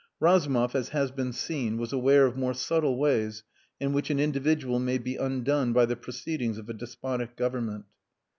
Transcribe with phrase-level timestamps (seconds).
[0.19, 3.43] Razumov, as has been seen, was aware of more subtle ways
[3.79, 7.85] in which an individual may be undone by the proceedings of a despotic Government.